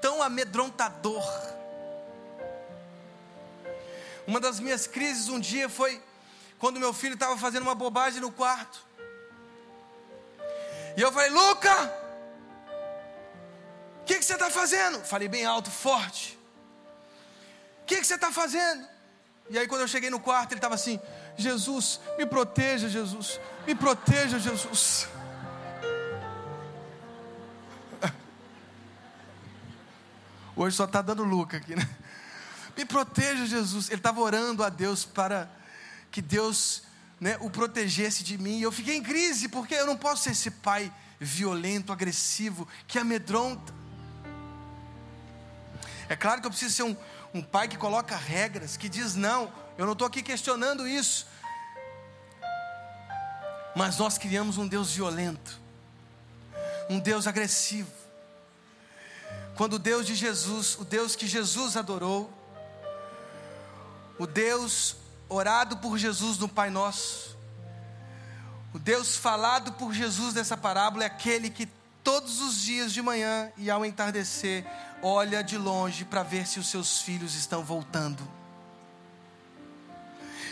[0.01, 1.25] tão amedrontador
[4.27, 6.03] Uma das minhas crises um dia foi
[6.59, 8.85] quando meu filho estava fazendo uma bobagem no quarto.
[10.97, 11.95] E eu falei, Luca,
[14.03, 15.01] o que, que você está fazendo?
[15.05, 16.39] Falei bem alto, forte.
[17.83, 18.87] O que, que você está fazendo?
[19.49, 21.01] E aí quando eu cheguei no quarto, ele estava assim,
[21.37, 25.09] Jesus, me proteja, Jesus, me proteja, Jesus.
[30.55, 31.89] Hoje só está dando Luca aqui, né?
[32.81, 33.89] Me proteja, Jesus.
[33.89, 35.51] Ele estava orando a Deus para
[36.11, 36.85] que Deus
[37.21, 38.59] né, o protegesse de mim.
[38.59, 42.99] E eu fiquei em crise, porque eu não posso ser esse pai violento, agressivo, que
[42.99, 43.71] amedronta.
[46.09, 46.97] É claro que eu preciso ser um,
[47.35, 51.27] um pai que coloca regras, que diz: não, eu não estou aqui questionando isso.
[53.77, 55.61] Mas nós criamos um Deus violento,
[56.89, 57.93] um Deus agressivo.
[59.55, 62.40] Quando o Deus de Jesus, o Deus que Jesus adorou,
[64.21, 64.97] o Deus
[65.31, 67.39] orado por Jesus no Pai Nosso,
[68.75, 71.65] o Deus falado por Jesus nessa parábola é aquele que
[72.05, 74.67] todos os dias de manhã e ao entardecer
[75.03, 78.23] olha de longe para ver se os seus filhos estão voltando.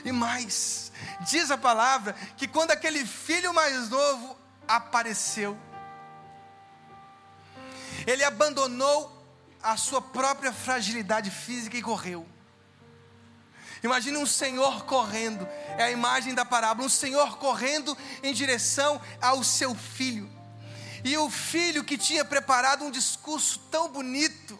[0.02, 0.90] E mais,
[1.28, 4.34] diz a palavra que quando aquele filho mais novo
[4.66, 5.58] apareceu,
[8.06, 9.14] ele abandonou
[9.62, 12.26] a sua própria fragilidade física e correu.
[13.82, 19.44] Imagine um senhor correndo, é a imagem da parábola, um senhor correndo em direção ao
[19.44, 20.30] seu filho.
[21.04, 24.58] E o filho que tinha preparado um discurso tão bonito,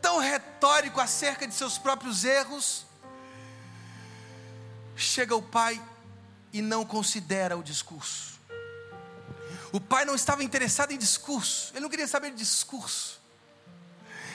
[0.00, 2.86] tão retórico acerca de seus próprios erros,
[4.94, 5.80] chega o pai
[6.52, 8.38] e não considera o discurso.
[9.72, 13.18] O pai não estava interessado em discurso, ele não queria saber de discurso.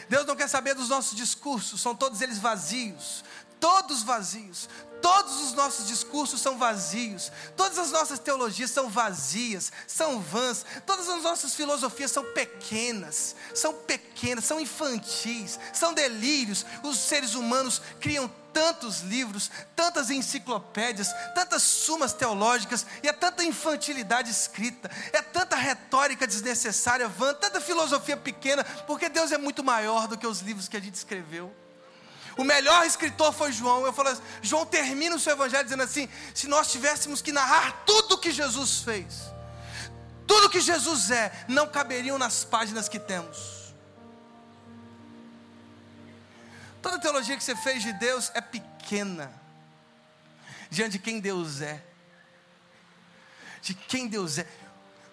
[0.10, 3.23] Deus não quer saber dos nossos discursos, são todos eles vazios,
[3.63, 4.67] todos vazios.
[5.02, 11.10] Todos os nossos discursos são vazios, todas as nossas teologias são vazias, são vãs, todas
[11.10, 16.65] as nossas filosofias são pequenas, são pequenas, são infantis, são delírios.
[16.84, 24.30] Os seres humanos criam tantos livros, tantas enciclopédias, tantas sumas teológicas, e é tanta infantilidade
[24.30, 30.17] escrita, é tanta retórica desnecessária, vã, tanta filosofia pequena, porque Deus é muito maior do
[30.17, 31.54] que os livros que a gente escreveu.
[32.36, 33.86] O melhor escritor foi João.
[33.86, 37.84] Eu falo assim, João termina o seu evangelho dizendo assim: se nós tivéssemos que narrar
[37.86, 39.32] tudo o que Jesus fez,
[40.26, 43.63] tudo que Jesus é, não caberiam nas páginas que temos.
[46.82, 49.32] Toda teologia que você fez de Deus é pequena
[50.69, 51.82] diante de quem Deus é.
[53.62, 54.48] De quem Deus é.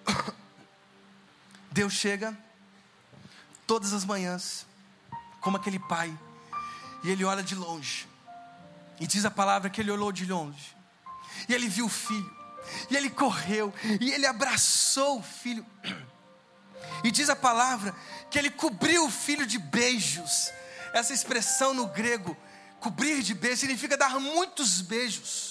[1.70, 2.36] Deus chega
[3.66, 4.66] todas as manhãs,
[5.40, 6.12] como aquele pai,
[7.02, 8.08] e ele olha de longe.
[8.98, 10.76] E diz a palavra que ele olhou de longe.
[11.48, 12.30] E ele viu o filho.
[12.90, 13.72] E ele correu.
[14.00, 15.64] E ele abraçou o filho.
[17.02, 17.94] E diz a palavra
[18.30, 20.52] que ele cobriu o filho de beijos.
[20.92, 22.36] Essa expressão no grego,
[22.78, 25.49] cobrir de beijos, significa dar muitos beijos.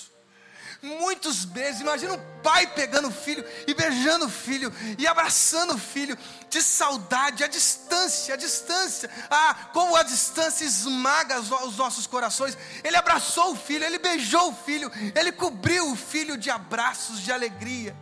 [0.81, 1.81] Muitos beijos.
[1.81, 6.17] Imagina um pai pegando o filho e beijando o filho e abraçando o filho
[6.49, 9.09] de saudade, a distância, a distância.
[9.29, 12.57] Ah, como a distância esmaga os nossos corações.
[12.81, 17.31] Ele abraçou o filho, ele beijou o filho, ele cobriu o filho de abraços, de
[17.31, 17.95] alegria.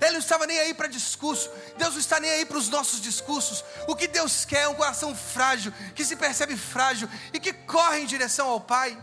[0.00, 1.48] Ele não estava nem aí para discurso.
[1.78, 3.64] Deus não está nem aí para os nossos discursos.
[3.86, 8.00] O que Deus quer é um coração frágil, que se percebe frágil e que corre
[8.00, 8.98] em direção ao Pai.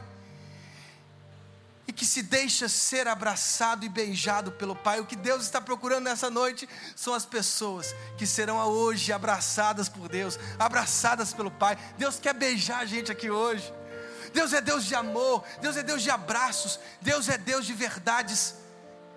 [1.92, 5.02] E que se deixa ser abraçado e beijado pelo Pai.
[5.02, 10.08] O que Deus está procurando nessa noite são as pessoas que serão hoje abraçadas por
[10.08, 11.78] Deus, abraçadas pelo Pai.
[11.98, 13.74] Deus quer beijar a gente aqui hoje.
[14.34, 18.56] Deus é Deus de amor, Deus é Deus de abraços, Deus é Deus de verdades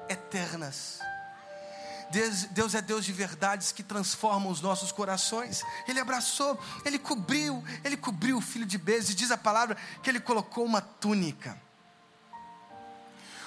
[0.09, 0.99] eternas.
[2.11, 5.63] Deus, Deus é Deus de verdades que transformam os nossos corações.
[5.87, 10.11] Ele abraçou, ele cobriu, ele cobriu o filho de Bezos, e diz a palavra que
[10.11, 11.63] ele colocou uma túnica.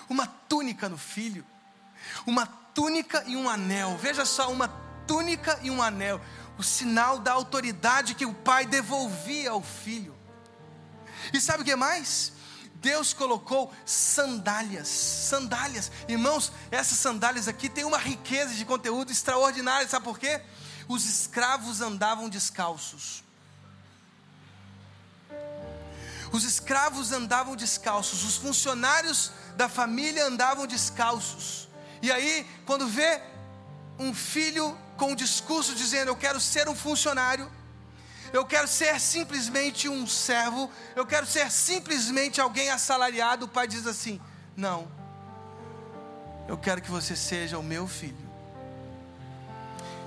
[0.09, 1.45] Uma túnica no filho,
[2.25, 3.97] uma túnica e um anel.
[3.97, 4.67] Veja só, uma
[5.05, 6.21] túnica e um anel,
[6.57, 10.15] o sinal da autoridade que o pai devolvia ao filho.
[11.33, 12.33] E sabe o que mais?
[12.75, 20.05] Deus colocou sandálias, sandálias, irmãos, essas sandálias aqui têm uma riqueza de conteúdo extraordinária, sabe
[20.05, 20.41] por quê?
[20.87, 23.23] Os escravos andavam descalços.
[26.31, 31.67] Os escravos andavam descalços, os funcionários da família andavam descalços.
[32.01, 33.21] E aí, quando vê
[33.99, 37.51] um filho com um discurso dizendo eu quero ser um funcionário,
[38.33, 43.45] Eu quero ser simplesmente um servo, eu quero ser simplesmente alguém assalariado.
[43.45, 44.19] O pai diz assim:
[44.55, 44.91] Não,
[46.47, 48.27] eu quero que você seja o meu filho.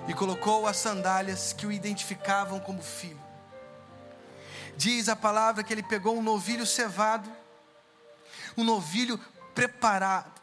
[0.06, 3.20] E colocou as sandálias que o identificavam como filho.
[4.76, 7.30] Diz a palavra que ele pegou um novilho cevado,
[8.56, 9.18] um novilho
[9.54, 10.40] preparado,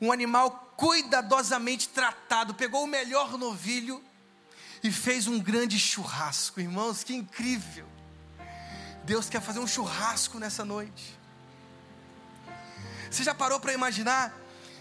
[0.00, 4.02] um animal cuidadosamente tratado, pegou o melhor novilho
[4.82, 6.60] e fez um grande churrasco.
[6.60, 7.86] Irmãos, que incrível!
[9.04, 11.18] Deus quer fazer um churrasco nessa noite.
[13.10, 14.32] Você já parou para imaginar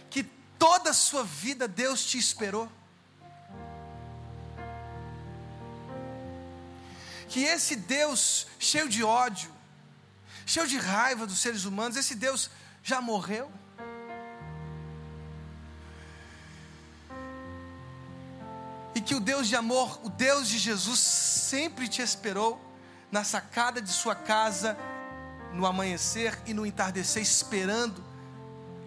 [0.09, 0.23] que
[0.57, 2.71] toda a sua vida Deus te esperou?
[7.27, 9.51] Que esse Deus cheio de ódio,
[10.45, 12.49] cheio de raiva dos seres humanos, esse Deus
[12.89, 13.51] já morreu?
[18.99, 22.59] e que o Deus de amor, o Deus de Jesus, sempre te esperou
[23.09, 24.77] na sacada de sua casa,
[25.53, 28.03] no amanhecer e no entardecer, esperando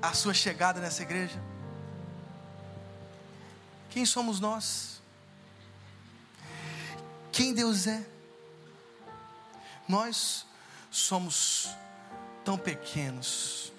[0.03, 1.43] a sua chegada nessa igreja?
[3.89, 5.01] Quem somos nós?
[7.31, 8.05] Quem Deus é?
[9.89, 10.45] Nós
[10.91, 11.71] somos
[12.45, 13.72] tão pequenos,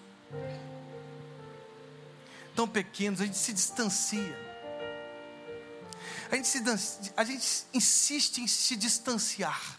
[2.56, 4.54] tão pequenos, a gente se distancia
[6.34, 9.78] a gente, se, a gente insiste em se distanciar.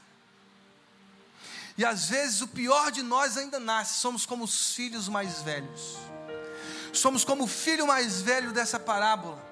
[1.77, 5.97] E às vezes o pior de nós ainda nasce, somos como os filhos mais velhos.
[6.93, 9.45] Somos como o filho mais velho dessa parábola,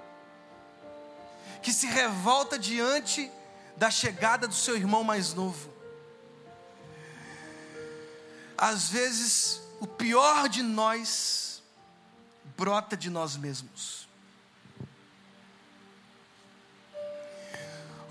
[1.60, 3.28] que se revolta diante
[3.76, 5.72] da chegada do seu irmão mais novo.
[8.56, 11.62] Às vezes, o pior de nós
[12.56, 14.02] brota de nós mesmos.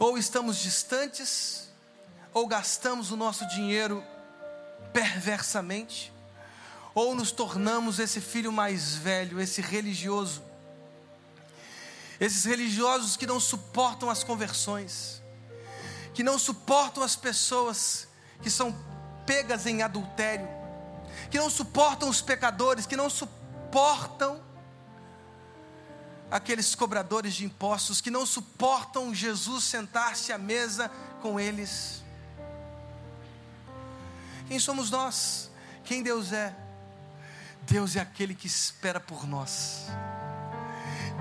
[0.02, 1.70] ou estamos distantes,
[2.34, 4.04] ou gastamos o nosso dinheiro
[4.92, 6.12] perversamente,
[6.96, 10.42] ou nos tornamos esse filho mais velho, esse religioso,
[12.20, 15.22] esses religiosos que não suportam as conversões,
[16.16, 18.08] que não suportam as pessoas
[18.42, 18.76] que são
[19.24, 20.50] pegas em adultério,
[21.30, 24.42] que não suportam os pecadores, que não suportam
[26.32, 30.90] aqueles cobradores de impostos que não suportam Jesus sentar-se à mesa
[31.22, 32.02] com eles.
[34.48, 35.52] Quem somos nós?
[35.84, 36.56] Quem Deus é?
[37.64, 39.88] Deus é aquele que espera por nós.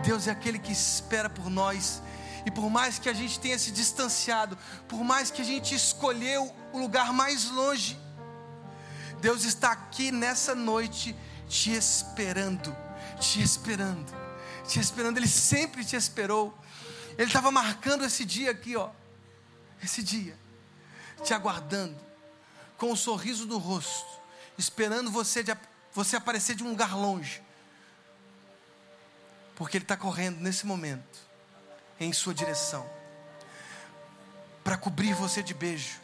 [0.04, 2.00] Deus é aquele que espera por nós.
[2.46, 4.56] E por mais que a gente tenha se distanciado,
[4.88, 7.98] por mais que a gente escolheu o lugar mais longe,
[9.20, 11.14] Deus está aqui nessa noite
[11.48, 12.74] te esperando,
[13.18, 14.20] te esperando
[14.70, 16.56] te esperando, Ele sempre te esperou.
[17.18, 18.90] Ele estava marcando esse dia aqui, ó,
[19.82, 20.38] esse dia,
[21.24, 21.98] te aguardando,
[22.78, 24.08] com um sorriso no rosto,
[24.56, 25.54] esperando você, de,
[25.92, 27.42] você aparecer de um lugar longe,
[29.56, 31.18] porque Ele está correndo nesse momento,
[31.98, 32.88] em sua direção,
[34.62, 35.98] para cobrir você de beijo,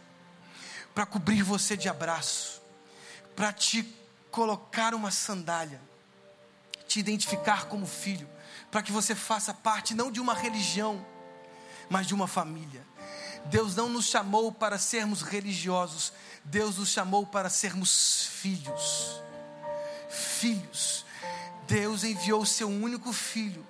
[0.95, 2.61] para cobrir você de abraço,
[3.37, 3.87] para te
[4.31, 5.81] colocar uma sandália,
[6.89, 8.29] te identificar como filho,
[8.71, 11.05] para que você faça parte não de uma religião,
[11.91, 12.85] mas de uma família.
[13.45, 16.13] Deus não nos chamou para sermos religiosos,
[16.45, 19.23] Deus nos chamou para sermos filhos.
[20.09, 21.05] Filhos.
[21.67, 23.67] Deus enviou o seu único filho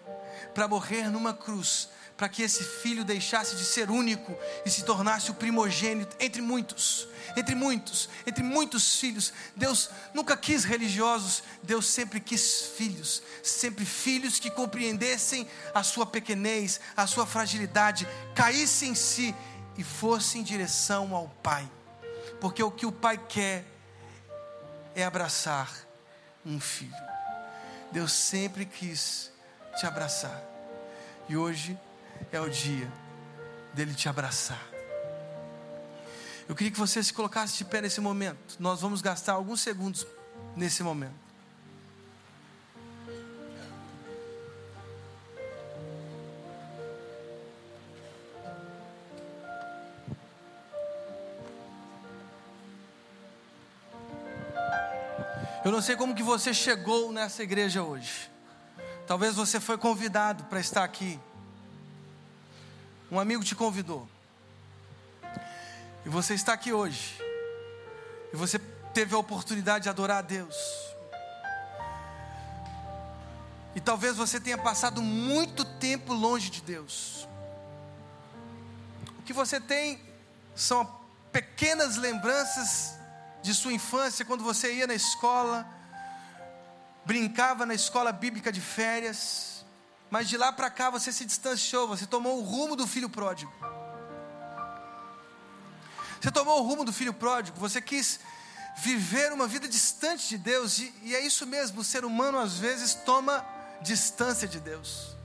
[0.55, 5.31] para morrer numa cruz, para que esse filho deixasse de ser único e se tornasse
[5.31, 7.07] o primogênito entre muitos,
[7.37, 9.33] entre muitos, entre muitos filhos.
[9.55, 16.81] Deus nunca quis religiosos, Deus sempre quis filhos, sempre filhos que compreendessem a sua pequenez,
[16.97, 19.35] a sua fragilidade, caíssem em si
[19.77, 21.71] e fossem em direção ao Pai,
[22.41, 23.65] porque o que o Pai quer
[24.95, 25.71] é abraçar
[26.45, 26.97] um filho.
[27.93, 29.31] Deus sempre quis
[29.79, 30.43] te abraçar.
[31.29, 31.79] E hoje
[32.33, 32.91] é o dia
[33.75, 34.63] dele te abraçar.
[36.49, 38.57] Eu queria que você se colocasse de pé nesse momento.
[38.59, 40.07] Nós vamos gastar alguns segundos
[40.55, 41.27] nesse momento.
[55.65, 58.31] Eu não sei como que você chegou nessa igreja hoje.
[59.05, 61.19] Talvez você foi convidado para estar aqui.
[63.11, 64.09] Um amigo te convidou.
[66.05, 67.17] E você está aqui hoje.
[68.33, 68.59] E você
[68.93, 70.57] teve a oportunidade de adorar a Deus.
[73.75, 77.29] E talvez você tenha passado muito tempo longe de Deus.
[79.19, 80.01] O que você tem
[80.55, 80.85] são
[81.31, 82.95] pequenas lembranças
[83.43, 85.65] de sua infância, quando você ia na escola,
[87.05, 89.56] brincava na escola bíblica de férias,
[90.11, 93.53] mas de lá para cá você se distanciou, você tomou o rumo do filho pródigo.
[96.21, 98.21] Você tomou o rumo do filho pródigo, você quis
[98.77, 102.59] viver uma vida distante de Deus, e, e é isso mesmo, o ser humano às
[102.59, 103.45] vezes toma
[103.81, 105.17] distância de Deus.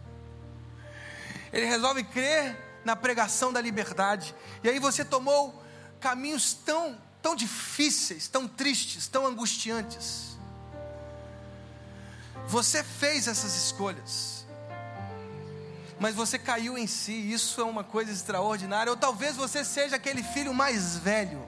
[1.51, 5.61] Ele resolve crer na pregação da liberdade, e aí você tomou
[5.99, 10.37] caminhos tão, tão difíceis, tão tristes, tão angustiantes.
[12.47, 14.40] Você fez essas escolhas,
[16.01, 18.91] mas você caiu em si, isso é uma coisa extraordinária.
[18.91, 21.41] Ou talvez você seja aquele filho mais velho,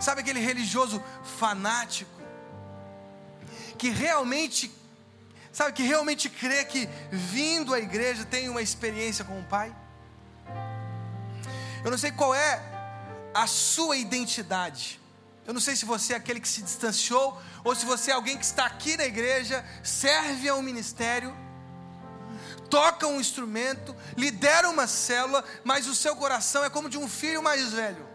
[0.00, 1.02] Sabe aquele religioso
[1.38, 2.10] fanático
[3.76, 4.72] que realmente
[5.52, 9.74] sabe que realmente crê que vindo à igreja tem uma experiência com o Pai?
[11.84, 12.62] Eu não sei qual é
[13.34, 15.00] a sua identidade.
[15.46, 18.36] Eu não sei se você é aquele que se distanciou ou se você é alguém
[18.36, 21.34] que está aqui na igreja, serve a um ministério,
[22.68, 27.42] toca um instrumento, lidera uma célula, mas o seu coração é como de um filho
[27.42, 28.06] mais velho.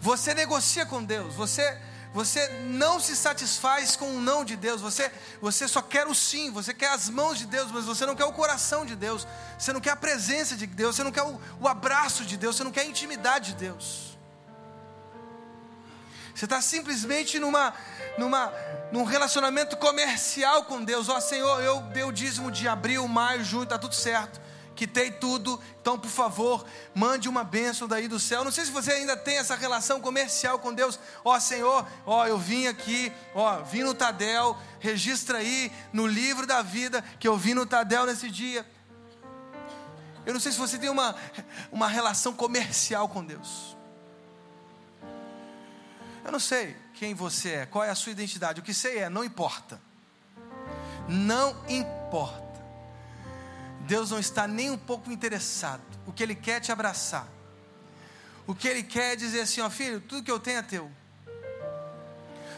[0.00, 1.78] Você negocia com Deus, você
[2.12, 6.50] você não se satisfaz com o não de Deus, você, você só quer o sim,
[6.50, 9.26] você quer as mãos de Deus, mas você não quer o coração de Deus,
[9.56, 12.56] você não quer a presença de Deus, você não quer o, o abraço de Deus,
[12.56, 14.09] você não quer a intimidade de Deus.
[16.40, 17.74] Você está simplesmente numa,
[18.16, 18.50] numa,
[18.90, 21.10] num relacionamento comercial com Deus.
[21.10, 24.40] Ó oh, Senhor, eu dei o dízimo de abril, maio, junho, está tudo certo
[24.74, 26.64] quitei tudo, então por favor,
[26.94, 28.42] mande uma bênção daí do céu.
[28.42, 30.98] Não sei se você ainda tem essa relação comercial com Deus.
[31.22, 36.62] Ó Senhor, ó, eu vim aqui, ó, vim no Tadel, registra aí no livro da
[36.62, 38.66] vida que eu vim no Tadel nesse dia.
[40.24, 41.14] Eu não sei se você tem uma,
[41.70, 43.76] uma relação comercial com Deus.
[46.24, 48.60] Eu não sei quem você é, qual é a sua identidade.
[48.60, 49.80] O que sei é, não importa.
[51.08, 52.60] Não importa.
[53.80, 55.82] Deus não está nem um pouco interessado.
[56.06, 57.26] O que Ele quer é te abraçar.
[58.46, 60.90] O que Ele quer é dizer assim: ó filho, tudo que eu tenho é teu.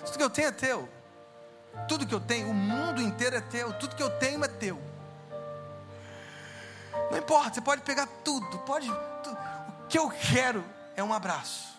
[0.05, 0.89] Tudo que eu tenho é teu.
[1.89, 3.73] Tudo que eu tenho, o mundo inteiro é teu.
[3.75, 4.81] Tudo que eu tenho é teu.
[7.11, 8.59] Não importa, você pode pegar tudo.
[8.61, 8.87] Pode.
[9.23, 9.39] Tudo.
[9.85, 10.65] O que eu quero
[10.97, 11.72] é um abraço.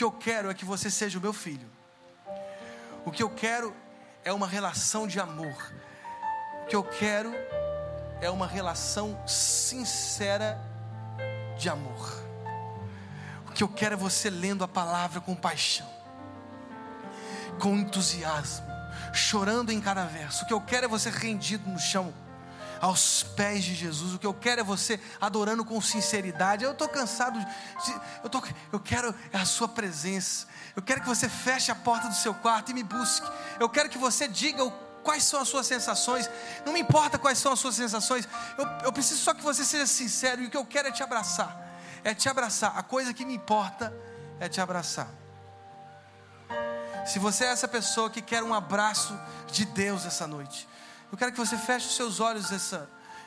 [0.00, 1.68] Que eu quero é que você seja o meu filho.
[3.04, 3.76] O que eu quero
[4.24, 5.74] é uma relação de amor.
[6.62, 7.30] O que eu quero
[8.18, 10.58] é uma relação sincera
[11.58, 12.18] de amor.
[13.46, 15.90] O que eu quero é você lendo a palavra com paixão,
[17.60, 18.66] com entusiasmo,
[19.12, 20.44] chorando em cada verso.
[20.44, 22.14] O que eu quero é você rendido no chão,
[22.80, 24.14] aos pés de Jesus.
[24.14, 26.64] O que eu quero é você adorando com sinceridade.
[26.64, 27.46] Eu estou cansado de.
[28.22, 30.46] Eu, tô, eu quero é a sua presença.
[30.74, 33.28] Eu quero que você feche a porta do seu quarto e me busque.
[33.58, 34.64] Eu quero que você diga
[35.02, 36.28] Quais são as suas sensações?
[36.64, 38.28] Não me importa quais são as suas sensações.
[38.58, 40.42] Eu, eu preciso só que você seja sincero.
[40.42, 41.58] E o que eu quero é te abraçar.
[42.04, 42.76] É te abraçar.
[42.76, 43.94] A coisa que me importa
[44.38, 45.08] é te abraçar.
[47.06, 49.18] Se você é essa pessoa que quer um abraço
[49.50, 50.68] de Deus essa noite,
[51.10, 52.50] eu quero que você feche os seus olhos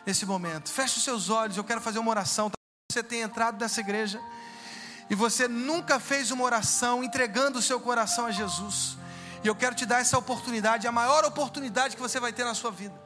[0.05, 0.71] nesse momento.
[0.71, 1.57] Feche os seus olhos.
[1.57, 2.51] Eu quero fazer uma oração.
[2.91, 4.21] Você tem entrado nessa igreja
[5.09, 8.97] e você nunca fez uma oração entregando o seu coração a Jesus.
[9.43, 12.53] E eu quero te dar essa oportunidade, a maior oportunidade que você vai ter na
[12.53, 12.99] sua vida.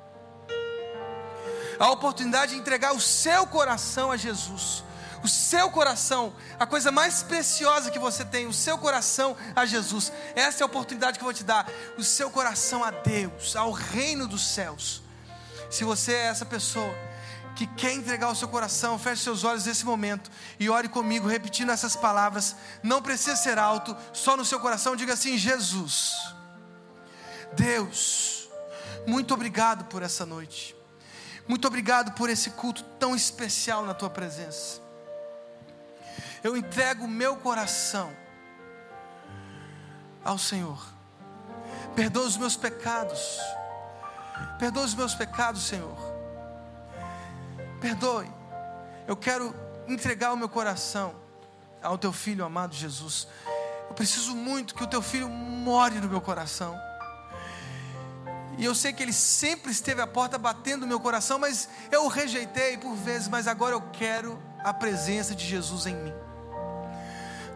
[1.79, 4.83] A oportunidade de entregar o seu coração a Jesus.
[5.23, 10.11] O seu coração, a coisa mais preciosa que você tem, o seu coração a Jesus.
[10.35, 11.67] Essa é a oportunidade que eu vou te dar.
[11.97, 15.01] O seu coração a Deus, ao reino dos céus.
[15.69, 16.93] Se você é essa pessoa
[17.57, 21.71] que quer entregar o seu coração, feche seus olhos nesse momento e ore comigo, repetindo
[21.71, 22.55] essas palavras.
[22.83, 26.13] Não precisa ser alto, só no seu coração, diga assim: Jesus,
[27.53, 28.47] Deus,
[29.07, 30.75] muito obrigado por essa noite,
[31.47, 34.86] muito obrigado por esse culto tão especial na tua presença.
[36.43, 38.15] Eu entrego o meu coração
[40.23, 40.85] ao Senhor,
[41.95, 43.39] perdoa os meus pecados,
[44.59, 46.17] perdoa os meus pecados, Senhor
[47.79, 48.27] Perdoe.
[49.07, 49.55] Eu quero
[49.87, 51.15] entregar o meu coração
[51.81, 53.27] ao teu filho amado Jesus.
[53.87, 56.77] Eu preciso muito que o teu filho more no meu coração.
[58.57, 62.05] E eu sei que ele sempre esteve à porta batendo no meu coração, mas eu
[62.05, 66.26] o rejeitei por vezes, mas agora eu quero a presença de Jesus em mim.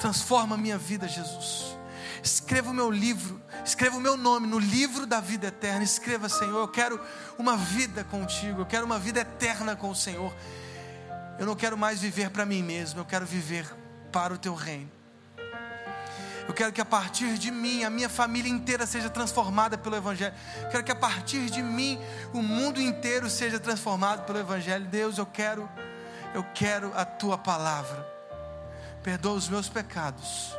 [0.02, 1.78] Transforma a minha vida, Jesus.
[2.24, 5.84] Escreva o meu livro, escreva o meu nome no livro da vida eterna.
[5.84, 7.00] Escreva, Senhor, eu quero
[7.38, 10.34] uma vida contigo, eu quero uma vida eterna com o Senhor.
[11.38, 13.72] Eu não quero mais viver para mim mesmo, eu quero viver
[14.12, 14.90] para o teu reino.
[16.48, 20.34] Eu quero que a partir de mim, a minha família inteira seja transformada pelo Evangelho.
[20.64, 22.00] Eu quero que a partir de mim,
[22.34, 24.84] o mundo inteiro seja transformado pelo Evangelho.
[24.88, 25.70] Deus, eu quero,
[26.34, 28.21] eu quero a tua palavra.
[29.04, 30.56] Perdoa os meus pecados.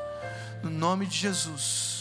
[0.63, 1.92] No nome de Jesus.